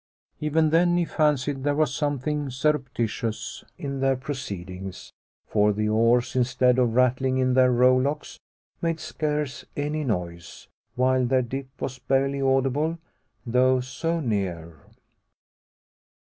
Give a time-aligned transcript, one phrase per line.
[0.39, 5.13] Even then he fancied there was something surreptitious in their proceedings;
[5.45, 8.39] for the oars, instead of rattling in their rowlocks
[8.81, 12.97] made scarce any noise, while their dip was barely audible,
[13.45, 14.79] though so near.